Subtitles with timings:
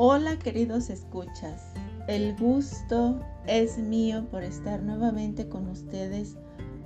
[0.00, 1.72] Hola queridos escuchas,
[2.06, 6.36] el gusto es mío por estar nuevamente con ustedes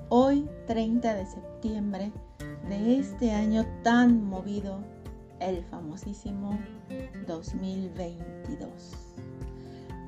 [0.09, 2.11] hoy 30 de septiembre
[2.71, 4.79] de este año tan movido,
[5.41, 6.59] el famosísimo
[7.27, 8.71] 2022.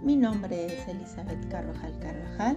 [0.02, 2.57] Mi nombre es Elizabeth Carvajal Carvajal,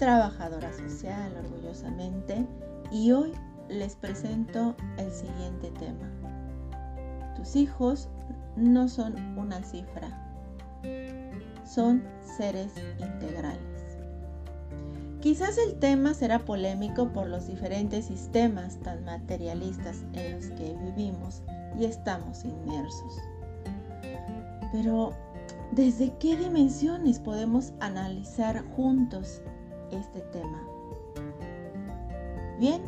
[0.00, 2.44] trabajadora social orgullosamente,
[2.90, 3.30] y hoy
[3.68, 6.10] les presento el siguiente tema.
[7.36, 8.08] Tus hijos
[8.56, 10.08] no son una cifra,
[11.64, 12.02] son
[12.36, 13.70] seres integrales.
[15.20, 21.42] Quizás el tema será polémico por los diferentes sistemas tan materialistas en los que vivimos
[21.78, 23.18] y estamos inmersos.
[24.72, 25.12] Pero,
[25.72, 29.42] ¿desde qué dimensiones podemos analizar juntos
[29.90, 30.62] este tema?
[32.58, 32.80] Bien,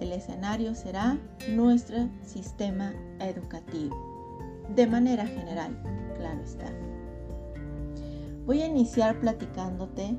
[0.00, 4.13] el escenario será nuestro sistema educativo,
[4.74, 5.76] de manera general,
[6.16, 6.72] claro está.
[8.46, 10.16] Voy a iniciar platicándote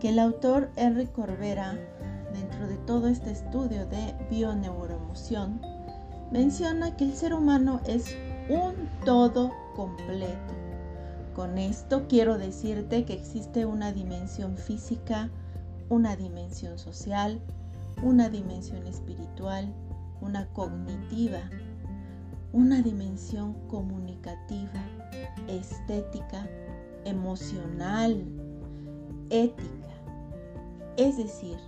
[0.00, 1.78] que el autor Henry Corbera,
[2.32, 5.60] dentro de todo este estudio de bioneuroemoción,
[6.30, 8.16] menciona que el ser humano es
[8.48, 10.54] un todo completo.
[11.34, 15.30] Con esto quiero decirte que existe una dimensión física,
[15.88, 17.40] una dimensión social,
[18.02, 19.72] una dimensión espiritual,
[20.20, 21.40] una cognitiva,
[22.54, 24.80] una dimensión comunicativa,
[25.48, 26.48] estética,
[27.04, 28.24] emocional,
[29.28, 29.70] ética.
[30.96, 31.58] Es decir,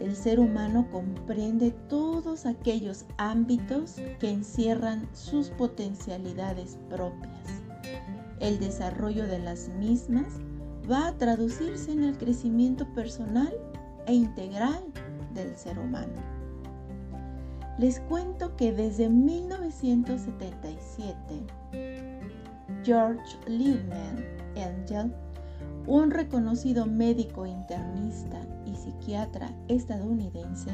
[0.00, 7.36] el ser humano comprende todos aquellos ámbitos que encierran sus potencialidades propias.
[8.40, 10.26] El desarrollo de las mismas
[10.90, 13.52] va a traducirse en el crecimiento personal
[14.06, 14.82] e integral
[15.34, 16.45] del ser humano.
[17.78, 21.46] Les cuento que desde 1977,
[22.82, 24.24] George Liebman
[24.56, 25.12] Angel,
[25.86, 30.70] un reconocido médico internista y psiquiatra estadounidense,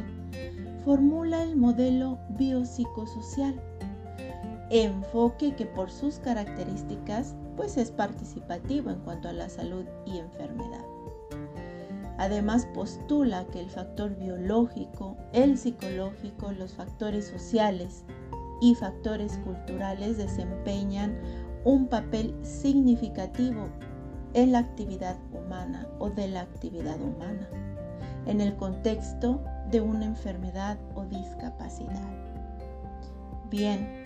[0.85, 3.61] formula el modelo biopsicosocial,
[4.71, 10.92] enfoque que por sus características pues es participativo en cuanto a la salud y enfermedad.
[12.23, 18.05] Además postula que el factor biológico, el psicológico, los factores sociales
[18.61, 21.19] y factores culturales desempeñan
[21.65, 23.67] un papel significativo
[24.35, 27.49] en la actividad humana o de la actividad humana,
[28.27, 32.09] en el contexto de una enfermedad o discapacidad.
[33.51, 34.05] Bien,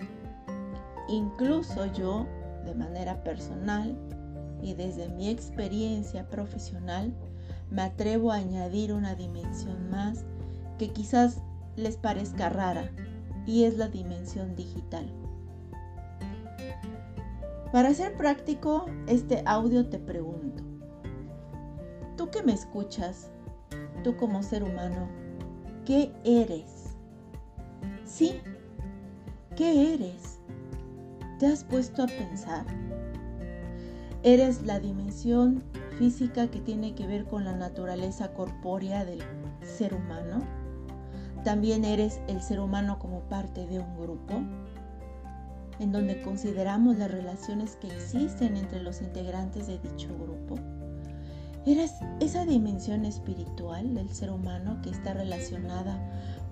[1.07, 2.25] incluso yo,
[2.65, 3.95] de manera personal
[4.63, 7.13] y desde mi experiencia profesional,
[7.69, 10.25] me atrevo a añadir una dimensión más
[10.77, 11.41] que quizás
[11.75, 12.91] les parezca rara
[13.45, 15.11] y es la dimensión digital.
[17.71, 20.63] Para ser práctico, este audio te pregunto,
[22.15, 23.29] tú que me escuchas,
[24.03, 25.07] tú como ser humano,
[25.85, 26.95] ¿qué eres?
[28.05, 28.39] Sí,
[29.55, 30.39] ¿qué eres?
[31.39, 32.65] ¿Te has puesto a pensar?
[34.23, 35.63] ¿Eres la dimensión
[35.97, 39.21] física que tiene que ver con la naturaleza corpórea del
[39.61, 40.43] ser humano.
[41.43, 44.41] También eres el ser humano como parte de un grupo,
[45.79, 50.55] en donde consideramos las relaciones que existen entre los integrantes de dicho grupo.
[51.65, 55.99] Eres esa dimensión espiritual del ser humano que está relacionada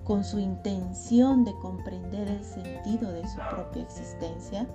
[0.03, 4.67] con su intención de comprender el sentido de su propia existencia.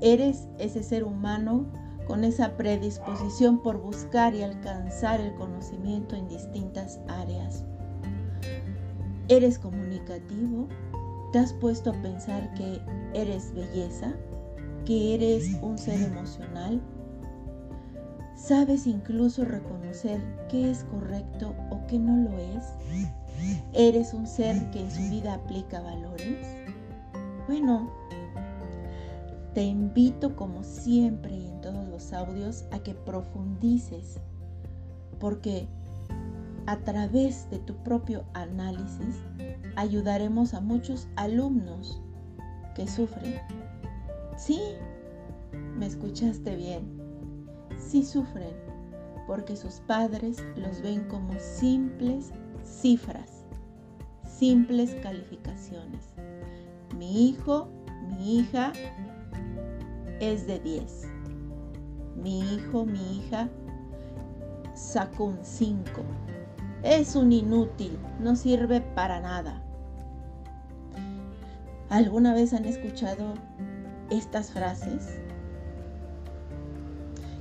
[0.00, 1.66] Eres ese ser humano
[2.10, 7.62] con esa predisposición por buscar y alcanzar el conocimiento en distintas áreas.
[9.28, 10.66] ¿Eres comunicativo?
[11.30, 12.80] ¿Te has puesto a pensar que
[13.14, 14.12] eres belleza?
[14.84, 16.82] ¿Que eres un ser emocional?
[18.34, 22.64] ¿Sabes incluso reconocer qué es correcto o qué no lo es?
[23.72, 26.44] ¿Eres un ser que en su vida aplica valores?
[27.46, 27.88] Bueno,
[29.54, 34.20] te invito como siempre y en todos audios a que profundices,
[35.18, 35.68] porque
[36.66, 39.16] a través de tu propio análisis
[39.76, 42.00] ayudaremos a muchos alumnos
[42.74, 43.34] que sufren.
[44.36, 44.60] Sí,
[45.76, 47.00] me escuchaste bien.
[47.78, 48.54] Sí sufren
[49.26, 52.32] porque sus padres los ven como simples
[52.64, 53.44] cifras,
[54.24, 56.04] simples calificaciones.
[56.96, 57.68] Mi hijo,
[58.08, 58.72] mi hija
[60.20, 61.09] es de 10.
[62.22, 63.48] Mi hijo, mi hija
[64.74, 66.02] sacó un 5.
[66.82, 69.62] Es un inútil, no sirve para nada.
[71.88, 73.34] ¿Alguna vez han escuchado
[74.10, 75.18] estas frases?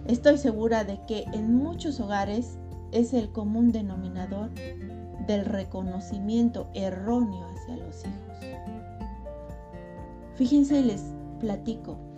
[0.07, 2.57] Estoy segura de que en muchos hogares
[2.91, 4.49] es el común denominador
[5.27, 8.57] del reconocimiento erróneo hacia los hijos.
[10.35, 11.03] Fíjense, les
[11.39, 12.08] platico.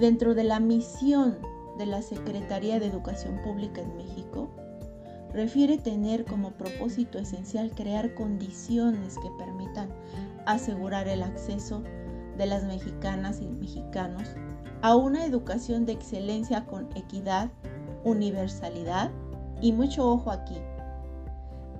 [0.00, 1.36] Dentro de la misión
[1.76, 4.48] de la Secretaría de Educación Pública en México,
[5.30, 9.90] refiere tener como propósito esencial crear condiciones que permitan
[10.46, 11.82] asegurar el acceso
[12.38, 14.26] de las mexicanas y mexicanos
[14.80, 17.50] a una educación de excelencia con equidad,
[18.02, 19.10] universalidad
[19.60, 20.56] y mucho ojo aquí,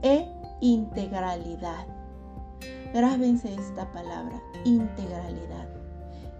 [0.02, 0.30] e
[0.60, 1.86] integralidad.
[2.92, 5.70] Grábense esta palabra, integralidad,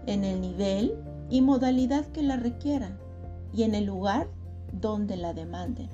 [0.05, 2.99] en el nivel y modalidad que la requieran
[3.53, 4.27] y en el lugar
[4.73, 5.89] donde la demanden.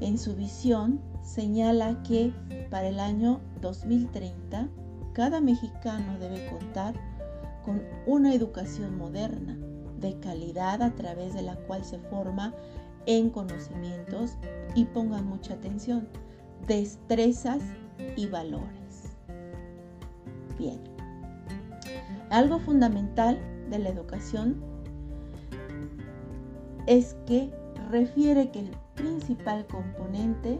[0.00, 2.32] En su visión señala que
[2.70, 4.68] para el año 2030
[5.12, 6.94] cada mexicano debe contar
[7.64, 9.58] con una educación moderna
[10.00, 12.54] de calidad a través de la cual se forma
[13.06, 14.36] en conocimientos
[14.76, 16.06] y pongan mucha atención,
[16.68, 17.62] destrezas
[18.16, 19.16] y valores.
[20.56, 20.78] Bien,
[22.30, 23.38] algo fundamental
[23.70, 24.56] de la educación
[26.86, 27.50] es que
[27.90, 30.58] refiere que el principal componente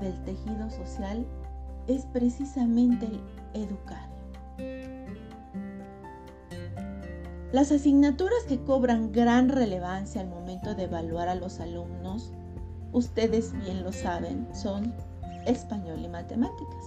[0.00, 1.26] del tejido social
[1.86, 4.12] es precisamente el educar.
[7.52, 12.32] Las asignaturas que cobran gran relevancia al momento de evaluar a los alumnos,
[12.92, 14.94] ustedes bien lo saben, son
[15.46, 16.84] español y matemáticas.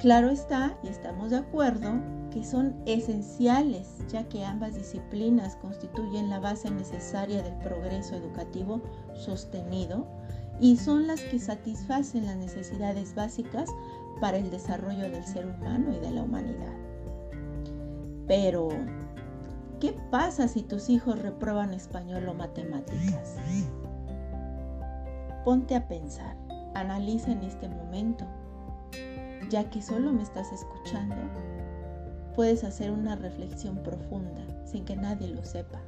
[0.00, 6.40] Claro está, y estamos de acuerdo, que son esenciales, ya que ambas disciplinas constituyen la
[6.40, 8.80] base necesaria del progreso educativo
[9.14, 10.06] sostenido
[10.60, 13.70] y son las que satisfacen las necesidades básicas
[14.20, 16.74] para el desarrollo del ser humano y de la humanidad.
[18.26, 18.68] Pero,
[19.80, 23.36] ¿Qué pasa si tus hijos reprueban español o matemáticas?
[25.44, 26.36] Ponte a pensar,
[26.74, 28.24] analiza en este momento.
[29.50, 31.14] Ya que solo me estás escuchando,
[32.38, 35.80] puedes hacer una reflexión profunda sin que nadie lo sepa,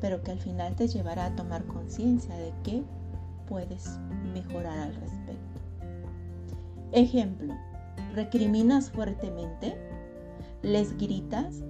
[0.00, 2.82] pero que al final te llevará a tomar conciencia de que
[3.46, 4.00] puedes
[4.32, 5.60] mejorar al respecto.
[6.90, 7.54] Ejemplo,
[8.16, 9.76] recriminas fuertemente,
[10.62, 11.62] les gritas,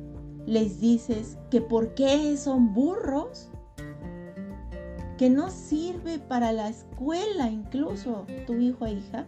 [0.46, 3.50] les dices que por qué son burros,
[5.18, 9.26] que no sirve para la escuela incluso tu hijo o hija,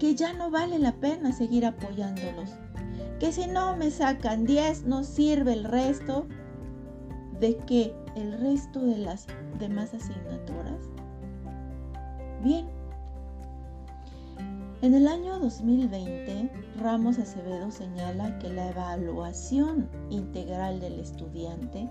[0.00, 2.50] que ya no vale la pena seguir apoyándolos,
[3.18, 6.26] que si no me sacan 10 no sirve el resto,
[7.40, 9.26] de que el resto de las
[9.58, 10.80] demás asignaturas.
[12.42, 12.66] Bien,
[14.82, 21.88] en el año 2020, Ramos Acevedo señala que la evaluación integral del estudiante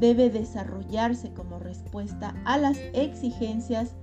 [0.00, 3.94] debe desarrollarse como respuesta a las exigencias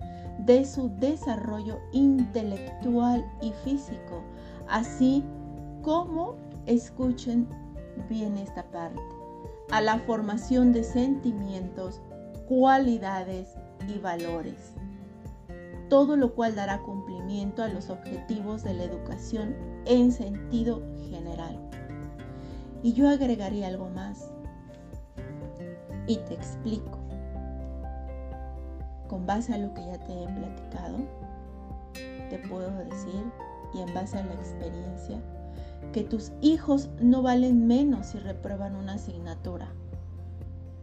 [0.45, 4.23] de su desarrollo intelectual y físico,
[4.69, 5.23] así
[5.81, 6.35] como,
[6.65, 7.47] escuchen
[8.09, 9.01] bien esta parte,
[9.71, 12.01] a la formación de sentimientos,
[12.47, 13.55] cualidades
[13.87, 14.73] y valores
[15.89, 19.55] todo lo cual dará cumplimiento a los objetivos de la educación
[19.85, 21.57] en sentido general.
[22.83, 24.29] Y yo agregaría algo más.
[26.05, 26.99] Y te explico.
[29.07, 30.97] Con base a lo que ya te he platicado,
[32.29, 33.23] te puedo decir,
[33.73, 35.21] y en base a la experiencia,
[35.93, 39.67] que tus hijos no valen menos si reprueban una asignatura.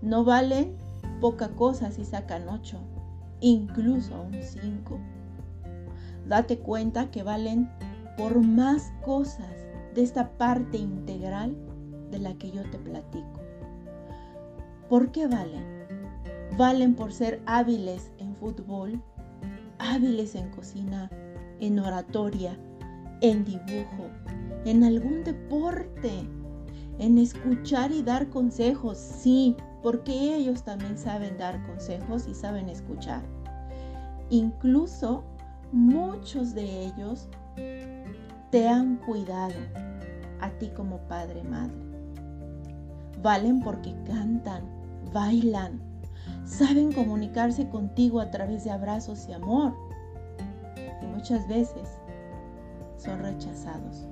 [0.02, 0.76] No valen
[1.20, 2.80] poca cosa si sacan ocho
[3.40, 4.98] incluso un 5.
[6.26, 7.70] Date cuenta que valen
[8.16, 9.54] por más cosas
[9.94, 11.54] de esta parte integral
[12.10, 13.40] de la que yo te platico.
[14.88, 15.64] ¿Por qué valen?
[16.56, 19.02] Valen por ser hábiles en fútbol,
[19.78, 21.10] hábiles en cocina,
[21.60, 22.56] en oratoria,
[23.20, 24.08] en dibujo,
[24.64, 26.28] en algún deporte,
[26.98, 33.22] en escuchar y dar consejos, sí, porque ellos también saben dar consejos y saben escuchar.
[34.30, 35.24] Incluso
[35.72, 37.28] muchos de ellos
[38.50, 39.54] te han cuidado
[40.40, 41.76] a ti como padre, madre.
[43.22, 44.64] Valen porque cantan,
[45.12, 45.80] bailan,
[46.44, 49.74] saben comunicarse contigo a través de abrazos y amor.
[51.02, 51.88] Y muchas veces
[52.96, 54.06] son rechazados.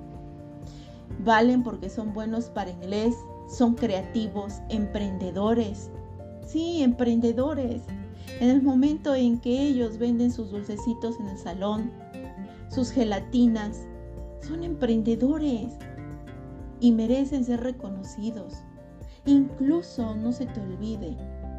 [1.21, 3.15] Valen porque son buenos para inglés,
[3.49, 5.91] son creativos, emprendedores.
[6.47, 7.83] Sí, emprendedores.
[8.41, 11.91] En el momento en que ellos venden sus dulcecitos en el salón,
[12.69, 13.87] sus gelatinas,
[14.41, 15.73] son emprendedores.
[16.81, 18.55] y merecen ser reconocidos.
[19.25, 21.17] Incluso no se te olvide,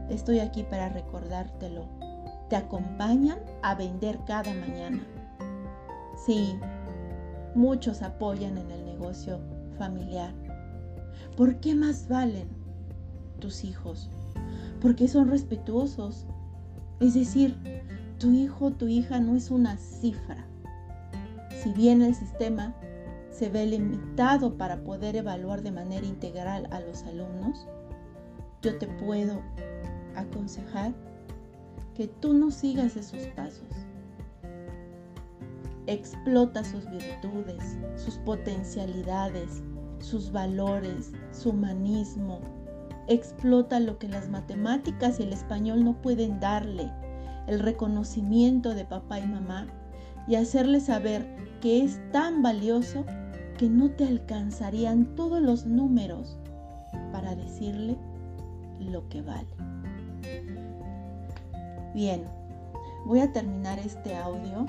[0.10, 1.86] estoy aquí para recordártelo.
[2.50, 5.02] Te acompañan a vender cada mañana.
[6.26, 6.60] Sí,
[7.56, 9.40] muchos apoyan en el negocio
[9.78, 10.34] familiar.
[11.36, 12.48] ¿Por qué más valen
[13.40, 14.10] tus hijos?
[14.82, 16.26] Porque son respetuosos.
[17.00, 17.56] Es decir,
[18.20, 20.46] tu hijo tu hija no es una cifra.
[21.62, 22.74] Si bien el sistema
[23.30, 27.66] se ve limitado para poder evaluar de manera integral a los alumnos,
[28.62, 29.42] yo te puedo
[30.16, 30.94] aconsejar
[31.96, 33.68] que tú no sigas esos pasos.
[35.88, 39.62] Explota sus virtudes, sus potencialidades,
[40.00, 42.40] sus valores, su humanismo.
[43.08, 46.90] Explota lo que las matemáticas y el español no pueden darle,
[47.48, 49.68] el reconocimiento de papá y mamá
[50.28, 51.28] y hacerle saber
[51.62, 53.06] que es tan valioso
[53.58, 56.38] que no te alcanzarían todos los números
[57.12, 57.98] para decirle
[58.80, 59.48] lo que vale.
[61.94, 62.24] Bien,
[63.06, 64.66] voy a terminar este audio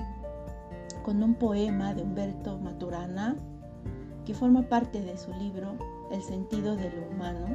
[1.04, 3.36] con un poema de Humberto Maturana
[4.24, 5.76] que forma parte de su libro
[6.10, 7.46] El sentido de lo humano,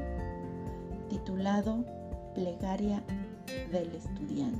[1.10, 1.84] titulado
[2.36, 3.04] Plegaria
[3.72, 4.60] del estudiante.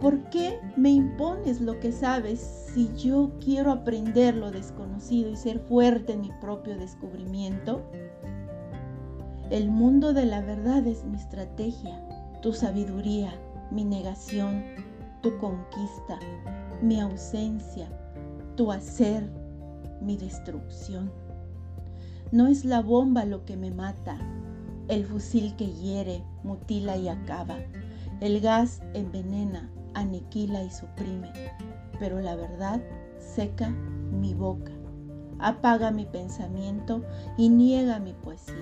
[0.00, 2.40] ¿Por qué me impones lo que sabes
[2.72, 7.82] si yo quiero aprender lo desconocido y ser fuerte en mi propio descubrimiento?
[9.50, 12.00] El mundo de la verdad es mi estrategia,
[12.42, 13.32] tu sabiduría,
[13.70, 14.62] mi negación,
[15.24, 16.18] tu conquista,
[16.82, 17.88] mi ausencia,
[18.56, 19.26] tu hacer,
[20.02, 21.10] mi destrucción.
[22.30, 24.18] No es la bomba lo que me mata,
[24.88, 27.56] el fusil que hiere, mutila y acaba,
[28.20, 31.32] el gas envenena, aniquila y suprime,
[31.98, 32.82] pero la verdad
[33.18, 34.72] seca mi boca,
[35.38, 37.02] apaga mi pensamiento
[37.38, 38.54] y niega mi poesía.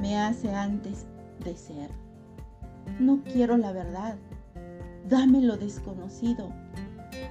[0.00, 1.06] Me hace antes
[1.44, 1.90] de ser.
[2.98, 4.16] No quiero la verdad,
[5.08, 6.52] dame lo desconocido.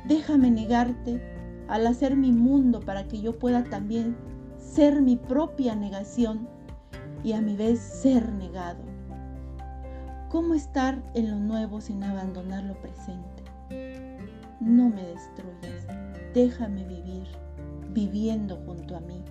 [0.07, 1.21] Déjame negarte
[1.67, 4.15] al hacer mi mundo para que yo pueda también
[4.57, 6.47] ser mi propia negación
[7.23, 8.83] y a mi vez ser negado.
[10.29, 13.43] ¿Cómo estar en lo nuevo sin abandonar lo presente?
[14.59, 15.85] No me destruyas,
[16.33, 17.27] déjame vivir,
[17.93, 19.23] viviendo junto a mí.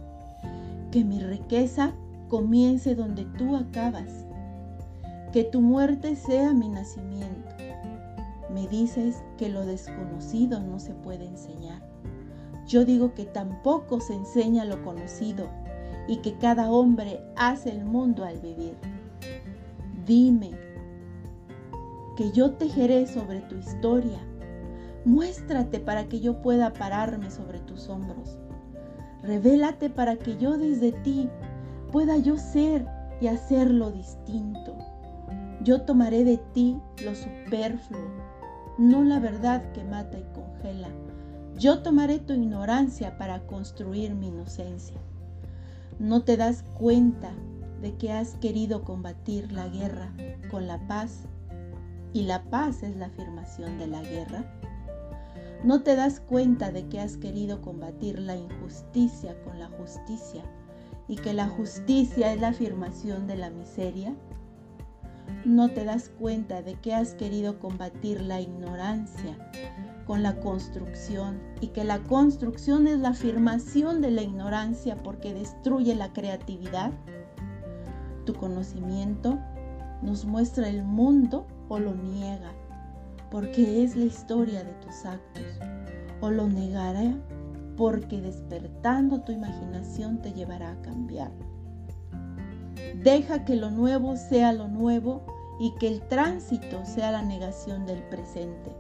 [0.91, 1.93] Que mi riqueza
[2.29, 4.27] comience donde tú acabas.
[5.33, 7.50] Que tu muerte sea mi nacimiento.
[8.53, 11.83] Me dices que lo desconocido no se puede enseñar.
[12.67, 15.49] Yo digo que tampoco se enseña lo conocido
[16.09, 18.77] y que cada hombre hace el mundo al vivir.
[20.05, 20.51] Dime,
[22.17, 24.19] que yo tejeré sobre tu historia.
[25.05, 28.39] Muéstrate para que yo pueda pararme sobre tus hombros.
[29.23, 31.29] Revélate para que yo desde ti
[31.91, 32.87] pueda yo ser
[33.21, 34.77] y hacerlo distinto.
[35.63, 38.01] Yo tomaré de ti lo superfluo,
[38.81, 40.89] no la verdad que mata y congela.
[41.57, 44.97] Yo tomaré tu ignorancia para construir mi inocencia.
[45.99, 47.31] No te das cuenta
[47.83, 50.13] de que has querido combatir la guerra
[50.51, 51.29] con la paz
[52.15, 54.45] y la paz es la afirmación de la guerra?
[55.63, 60.43] ¿No te das cuenta de que has querido combatir la injusticia con la justicia
[61.07, 64.15] y que la justicia es la afirmación de la miseria?
[65.45, 69.37] ¿No te das cuenta de que has querido combatir la ignorancia
[70.07, 75.95] con la construcción y que la construcción es la afirmación de la ignorancia porque destruye
[75.95, 76.93] la creatividad?
[78.27, 79.39] Tu conocimiento
[80.03, 82.53] nos muestra el mundo o lo niega,
[83.31, 85.45] porque es la historia de tus actos,
[86.21, 87.15] o lo negará
[87.77, 91.31] porque despertando tu imaginación te llevará a cambiar.
[92.97, 95.23] Deja que lo nuevo sea lo nuevo
[95.59, 98.75] y que el tránsito sea la negación del presente.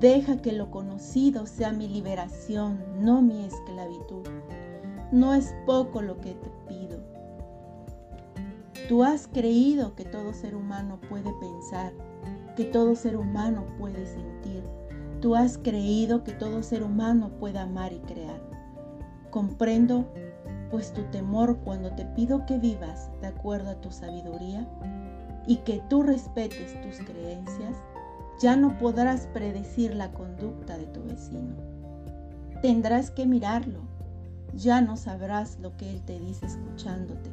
[0.00, 4.26] Deja que lo conocido sea mi liberación, no mi esclavitud.
[5.12, 6.98] No es poco lo que te pido.
[8.88, 11.92] Tú has creído que todo ser humano puede pensar
[12.56, 14.62] que todo ser humano puede sentir.
[15.20, 18.40] Tú has creído que todo ser humano puede amar y crear.
[19.30, 20.06] Comprendo
[20.70, 24.66] pues tu temor cuando te pido que vivas de acuerdo a tu sabiduría
[25.46, 27.76] y que tú respetes tus creencias,
[28.40, 31.56] ya no podrás predecir la conducta de tu vecino.
[32.62, 33.80] Tendrás que mirarlo,
[34.54, 37.30] ya no sabrás lo que él te dice escuchándote.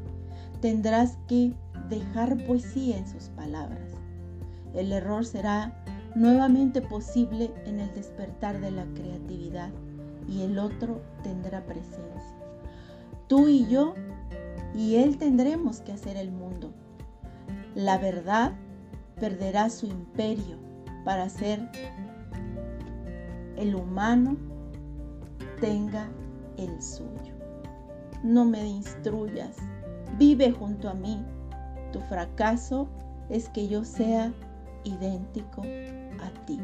[0.61, 1.53] Tendrás que
[1.89, 3.91] dejar poesía en sus palabras.
[4.73, 5.73] El error será
[6.15, 9.69] nuevamente posible en el despertar de la creatividad
[10.27, 12.46] y el otro tendrá presencia.
[13.27, 13.95] Tú y yo
[14.73, 16.71] y Él tendremos que hacer el mundo.
[17.75, 18.53] La verdad
[19.19, 20.57] perderá su imperio
[21.03, 21.69] para hacer
[23.57, 24.37] el humano
[25.59, 26.07] tenga
[26.57, 27.33] el suyo.
[28.23, 29.57] No me instruyas,
[30.17, 31.23] vive junto a mí.
[31.91, 32.87] Tu fracaso
[33.29, 34.33] es que yo sea
[34.83, 36.59] idéntico a ti.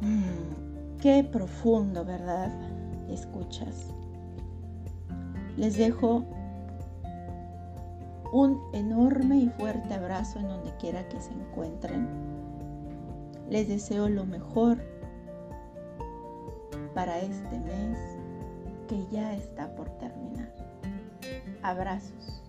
[0.00, 2.50] Mm, qué profundo, ¿verdad?
[3.08, 3.88] Escuchas.
[5.56, 6.24] Les dejo
[8.32, 12.08] un enorme y fuerte abrazo en donde quiera que se encuentren.
[13.48, 14.78] Les deseo lo mejor
[16.94, 17.98] para este mes
[18.88, 20.52] que ya está por terminar.
[21.62, 22.43] Abrazos.